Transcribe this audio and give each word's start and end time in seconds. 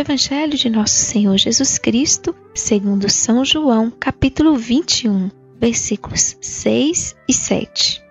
Evangelho 0.00 0.56
de 0.56 0.70
Nosso 0.70 0.94
Senhor 0.94 1.36
Jesus 1.36 1.76
Cristo, 1.76 2.34
segundo 2.54 3.10
São 3.10 3.44
João, 3.44 3.90
capítulo 3.90 4.56
21, 4.56 5.30
versículos 5.60 6.38
6 6.40 7.14
e 7.28 7.34
7. 7.34 8.02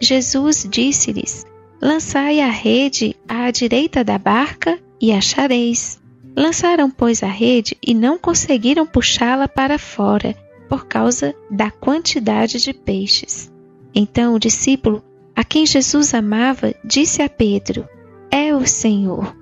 Jesus 0.00 0.64
disse-lhes: 0.70 1.44
Lançai 1.82 2.38
a 2.38 2.48
rede 2.48 3.16
à 3.28 3.50
direita 3.50 4.04
da 4.04 4.16
barca 4.18 4.78
e 5.00 5.10
achareis. 5.10 6.00
Lançaram, 6.36 6.88
pois, 6.88 7.24
a 7.24 7.28
rede 7.28 7.76
e 7.84 7.92
não 7.92 8.16
conseguiram 8.16 8.86
puxá-la 8.86 9.48
para 9.48 9.80
fora, 9.80 10.32
por 10.68 10.86
causa 10.86 11.34
da 11.50 11.72
quantidade 11.72 12.60
de 12.60 12.72
peixes. 12.72 13.50
Então 13.92 14.34
o 14.34 14.38
discípulo, 14.38 15.02
a 15.34 15.42
quem 15.42 15.66
Jesus 15.66 16.14
amava, 16.14 16.72
disse 16.84 17.20
a 17.20 17.28
Pedro: 17.28 17.84
É 18.30 18.54
o 18.54 18.64
Senhor. 18.64 19.34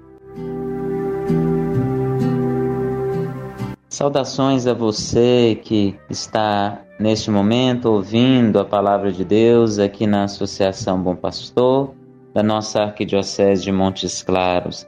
Saudações 3.95 4.67
a 4.67 4.75
você 4.75 5.57
que 5.63 5.97
está 6.11 6.83
neste 6.99 7.31
momento 7.31 7.85
ouvindo 7.85 8.59
a 8.59 8.65
palavra 8.65 9.13
de 9.13 9.25
Deus 9.25 9.79
aqui 9.79 10.05
na 10.05 10.25
Associação 10.25 11.01
Bom 11.01 11.15
Pastor 11.15 11.95
da 12.35 12.43
nossa 12.43 12.83
Arquidiocese 12.83 13.63
de 13.63 13.71
Montes 13.71 14.21
Claros. 14.21 14.85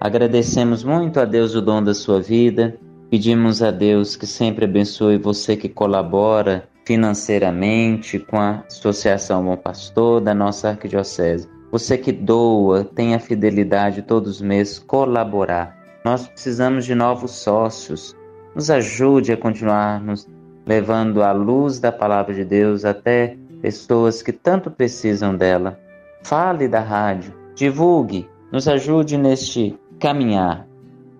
Agradecemos 0.00 0.84
muito 0.84 1.18
a 1.18 1.24
Deus 1.24 1.56
o 1.56 1.60
dom 1.60 1.82
da 1.82 1.92
sua 1.92 2.20
vida, 2.20 2.78
pedimos 3.10 3.64
a 3.64 3.72
Deus 3.72 4.14
que 4.14 4.28
sempre 4.28 4.64
abençoe 4.64 5.18
você 5.18 5.56
que 5.56 5.68
colabora 5.68 6.68
financeiramente 6.84 8.20
com 8.20 8.38
a 8.38 8.62
Associação 8.68 9.44
Bom 9.44 9.56
Pastor 9.56 10.20
da 10.20 10.32
nossa 10.32 10.68
Arquidiocese. 10.68 11.48
Você 11.72 11.98
que 11.98 12.12
doa, 12.12 12.84
tem 12.84 13.12
a 13.12 13.18
fidelidade 13.18 14.02
todos 14.02 14.36
os 14.36 14.40
meses 14.40 14.78
colaborar. 14.78 15.76
Nós 16.04 16.28
precisamos 16.28 16.84
de 16.84 16.94
novos 16.94 17.32
sócios. 17.32 18.14
Nos 18.56 18.70
ajude 18.70 19.32
a 19.32 19.36
continuar 19.36 20.00
nos 20.00 20.26
levando 20.64 21.22
a 21.22 21.30
luz 21.30 21.78
da 21.78 21.92
palavra 21.92 22.32
de 22.32 22.42
Deus 22.42 22.86
até 22.86 23.36
pessoas 23.60 24.22
que 24.22 24.32
tanto 24.32 24.70
precisam 24.70 25.36
dela. 25.36 25.78
Fale 26.22 26.66
da 26.66 26.80
rádio, 26.80 27.34
divulgue, 27.54 28.26
nos 28.50 28.66
ajude 28.66 29.18
neste 29.18 29.78
caminhar 29.98 30.66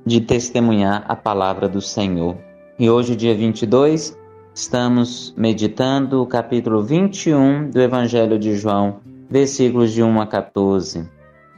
de 0.06 0.22
testemunhar 0.22 1.04
a 1.06 1.14
palavra 1.14 1.68
do 1.68 1.82
Senhor. 1.82 2.38
E 2.78 2.88
hoje, 2.88 3.14
dia 3.14 3.34
22, 3.34 4.18
estamos 4.54 5.34
meditando 5.36 6.22
o 6.22 6.26
capítulo 6.26 6.82
21 6.82 7.68
do 7.68 7.82
Evangelho 7.82 8.38
de 8.38 8.56
João, 8.56 9.00
versículos 9.28 9.92
de 9.92 10.02
1 10.02 10.22
a 10.22 10.26
14. 10.26 11.06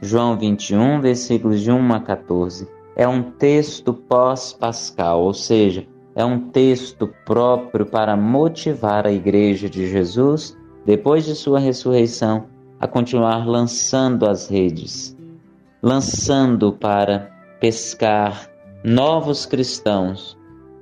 João 0.01 0.37
21, 0.37 0.99
versículos 0.99 1.61
de 1.61 1.71
1 1.71 1.93
a 1.93 2.01
14 2.01 2.78
é 2.99 3.07
um 3.07 3.23
texto 3.23 3.93
pós-pascal, 3.93 5.23
ou 5.23 5.33
seja, 5.33 5.87
é 6.17 6.25
um 6.25 6.49
texto 6.49 7.07
próprio 7.25 7.85
para 7.85 8.17
motivar 8.17 9.07
a 9.07 9.11
Igreja 9.13 9.69
de 9.69 9.89
Jesus, 9.89 10.57
depois 10.85 11.23
de 11.23 11.33
sua 11.33 11.59
ressurreição, 11.59 12.47
a 12.77 12.85
continuar 12.89 13.47
lançando 13.47 14.27
as 14.27 14.49
redes, 14.49 15.15
lançando 15.81 16.73
para 16.73 17.31
pescar 17.61 18.49
novos 18.83 19.45
cristãos, 19.45 20.37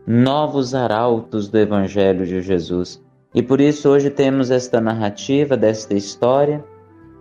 novos 0.07 0.73
arautos 0.73 1.47
do 1.47 1.59
Evangelho 1.59 2.25
de 2.25 2.41
Jesus. 2.41 2.99
E 3.35 3.43
por 3.43 3.61
isso 3.61 3.89
hoje 3.89 4.09
temos 4.09 4.49
esta 4.49 4.81
narrativa 4.81 5.55
desta 5.55 5.93
história 5.93 6.65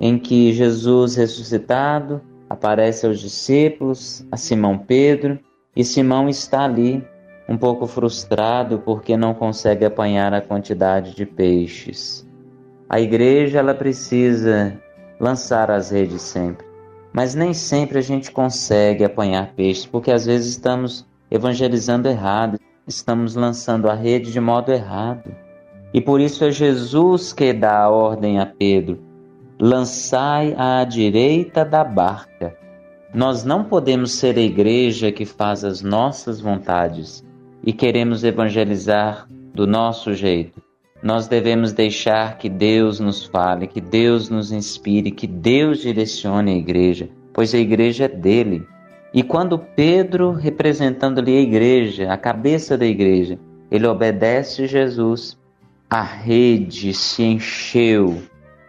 em 0.01 0.19
que 0.19 0.55
Jesus 0.55 1.17
ressuscitado 1.17 2.23
aparece 2.49 3.07
aos 3.07 3.21
discípulos, 3.21 4.27
a 4.31 4.37
Simão 4.37 4.79
Pedro, 4.79 5.39
e 5.75 5.85
Simão 5.85 6.29
está 6.29 6.65
ali, 6.65 7.05
um 7.49 7.57
pouco 7.57 7.87
frustrado 7.87 8.79
porque 8.79 9.17
não 9.17 9.35
consegue 9.35 9.85
apanhar 9.85 10.33
a 10.33 10.41
quantidade 10.41 11.15
de 11.15 11.27
peixes. 11.27 12.27
A 12.89 13.01
igreja 13.01 13.59
ela 13.59 13.75
precisa 13.75 14.81
lançar 15.21 15.71
as 15.71 15.91
redes 15.91 16.23
sempre, 16.23 16.67
mas 17.13 17.35
nem 17.35 17.53
sempre 17.53 17.99
a 17.99 18.03
gente 18.03 18.31
consegue 18.31 19.05
apanhar 19.05 19.55
peixes, 19.55 19.87
porque 19.87 20.11
às 20.11 20.27
vezes 20.27 20.53
estamos 20.53 21.07
evangelizando 21.31 22.09
errado, 22.09 22.59
estamos 22.87 23.35
lançando 23.35 23.89
a 23.91 23.95
rede 23.95 24.33
de 24.33 24.41
modo 24.41 24.73
errado. 24.73 25.35
E 25.93 26.01
por 26.01 26.21
isso 26.21 26.45
é 26.45 26.51
Jesus 26.51 27.33
que 27.33 27.53
dá 27.53 27.83
a 27.83 27.91
ordem 27.91 28.39
a 28.39 28.47
Pedro: 28.47 28.99
lançai 29.59 30.55
à 30.57 30.85
direita 30.85 31.65
da 31.65 31.83
barca. 31.83 32.55
Nós 33.15 33.45
não 33.45 33.65
podemos 33.65 34.13
ser 34.13 34.37
a 34.37 34.43
igreja 34.43 35.11
que 35.11 35.25
faz 35.25 35.65
as 35.65 35.81
nossas 35.81 36.41
vontades 36.41 37.25
e 37.65 37.73
queremos 37.73 38.23
evangelizar 38.23 39.27
do 39.55 39.67
nosso 39.67 40.13
jeito. 40.13 40.63
Nós 41.03 41.27
devemos 41.27 41.73
deixar 41.73 42.37
que 42.37 42.49
Deus 42.49 43.01
nos 43.01 43.25
fale, 43.25 43.67
que 43.67 43.81
Deus 43.81 44.29
nos 44.29 44.53
inspire, 44.53 45.11
que 45.11 45.27
Deus 45.27 45.81
direcione 45.81 46.53
a 46.53 46.57
igreja, 46.57 47.09
pois 47.33 47.55
a 47.55 47.59
igreja 47.59 48.05
é 48.05 48.09
dele. 48.09 48.67
E 49.15 49.23
quando 49.23 49.59
Pedro, 49.59 50.33
representando 50.33 51.19
ali 51.19 51.37
a 51.37 51.41
igreja, 51.41 52.13
a 52.13 52.19
cabeça 52.19 52.77
da 52.77 52.85
igreja, 52.85 53.39
ele 53.71 53.87
obedece 53.87 54.67
Jesus. 54.67 55.39
A 55.89 56.03
rede 56.03 56.93
se 56.93 57.23
encheu 57.23 58.21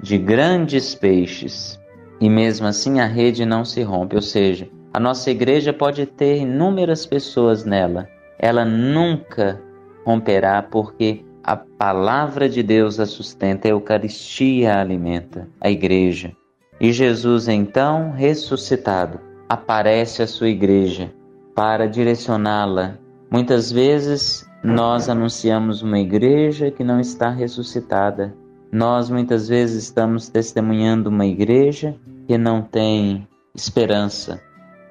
de 0.01 0.17
grandes 0.17 0.93
peixes 0.95 1.79
e 2.19 2.29
mesmo 2.29 2.67
assim 2.67 2.99
a 2.99 3.05
rede 3.05 3.45
não 3.45 3.63
se 3.63 3.81
rompe, 3.83 4.15
ou 4.15 4.21
seja, 4.21 4.67
a 4.93 4.99
nossa 4.99 5.29
igreja 5.29 5.71
pode 5.71 6.05
ter 6.05 6.37
inúmeras 6.37 7.05
pessoas 7.05 7.63
nela, 7.63 8.07
ela 8.39 8.65
nunca 8.65 9.61
romperá 10.05 10.61
porque 10.63 11.23
a 11.43 11.55
palavra 11.55 12.49
de 12.49 12.61
Deus 12.61 12.99
a 12.99 13.05
sustenta, 13.05 13.67
a 13.67 13.71
Eucaristia 13.71 14.73
a 14.73 14.81
alimenta, 14.81 15.47
a 15.61 15.69
igreja. 15.69 16.33
E 16.79 16.91
Jesus, 16.91 17.47
então, 17.47 18.11
ressuscitado, 18.11 19.19
aparece 19.47 20.21
à 20.21 20.27
sua 20.27 20.49
igreja 20.49 21.11
para 21.55 21.87
direcioná-la. 21.87 22.97
Muitas 23.31 23.71
vezes 23.71 24.47
nós 24.63 25.09
anunciamos 25.09 25.81
uma 25.81 25.99
igreja 25.99 26.69
que 26.69 26.83
não 26.83 26.99
está 26.99 27.29
ressuscitada. 27.29 28.35
Nós 28.71 29.09
muitas 29.09 29.47
vezes 29.47 29.85
estamos 29.85 30.27
testemunhando 30.27 31.09
uma 31.09 31.25
igreja 31.25 31.95
que 32.27 32.37
não 32.37 32.61
tem 32.61 33.25
esperança. 33.55 34.41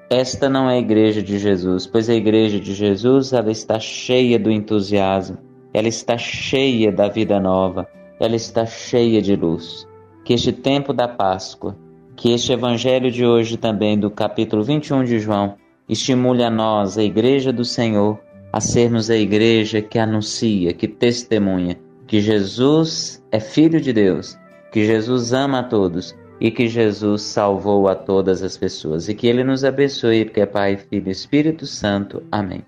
Esta 0.09 0.49
não 0.49 0.67
é 0.67 0.75
a 0.75 0.79
igreja 0.79 1.21
de 1.21 1.37
Jesus, 1.37 1.85
pois 1.85 2.09
a 2.09 2.15
igreja 2.15 2.59
de 2.59 2.73
Jesus 2.73 3.33
ela 3.33 3.51
está 3.51 3.79
cheia 3.79 4.39
do 4.39 4.49
entusiasmo, 4.49 5.37
ela 5.73 5.87
está 5.87 6.17
cheia 6.17 6.91
da 6.91 7.07
vida 7.07 7.39
nova, 7.39 7.87
ela 8.19 8.35
está 8.35 8.65
cheia 8.65 9.21
de 9.21 9.35
luz. 9.35 9.87
Que 10.23 10.33
este 10.33 10.51
tempo 10.51 10.91
da 10.91 11.07
Páscoa, 11.07 11.77
que 12.15 12.31
este 12.31 12.53
evangelho 12.53 13.11
de 13.11 13.25
hoje 13.25 13.57
também, 13.57 13.97
do 13.97 14.09
capítulo 14.09 14.63
21 14.63 15.03
de 15.03 15.19
João, 15.19 15.55
estimule 15.87 16.43
a 16.43 16.49
nós, 16.49 16.97
a 16.97 17.03
igreja 17.03 17.53
do 17.53 17.63
Senhor, 17.63 18.19
a 18.51 18.59
sermos 18.59 19.09
a 19.11 19.15
igreja 19.15 19.83
que 19.83 19.99
anuncia, 19.99 20.73
que 20.73 20.87
testemunha 20.87 21.77
que 22.07 22.21
Jesus 22.21 23.21
é 23.31 23.39
Filho 23.39 23.81
de 23.81 23.91
Deus, 23.91 24.37
que 24.71 24.85
Jesus 24.85 25.33
ama 25.33 25.59
a 25.59 25.63
todos 25.63 26.15
e 26.39 26.49
que 26.51 26.67
Jesus 26.67 27.23
salvou 27.23 27.87
a 27.87 27.95
todas 27.95 28.41
as 28.41 28.55
pessoas. 28.57 29.09
E 29.09 29.13
que 29.13 29.27
Ele 29.27 29.43
nos 29.43 29.63
abençoe, 29.63 30.25
porque 30.25 30.41
é 30.41 30.45
Pai, 30.45 30.77
Filho 30.77 31.07
e 31.07 31.11
Espírito 31.11 31.65
Santo. 31.65 32.23
Amém. 32.31 32.63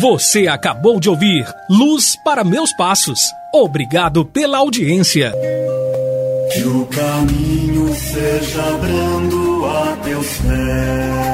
Você 0.00 0.48
acabou 0.48 0.98
de 0.98 1.08
ouvir 1.08 1.46
Luz 1.70 2.16
para 2.24 2.42
Meus 2.42 2.72
Passos. 2.72 3.20
Obrigado 3.54 4.26
pela 4.26 4.58
audiência. 4.58 5.32
Que 6.52 6.64
o 6.64 6.84
caminho 6.86 7.94
seja 7.94 8.62
brando 8.78 9.64
a 9.66 9.96
teus 10.02 10.26
pés, 10.38 11.33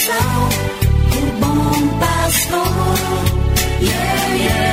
Associação, 0.00 0.48
o 1.12 1.40
bom 1.40 1.98
pastor, 1.98 2.64
yeah, 3.82 4.34
yeah. 4.34 4.69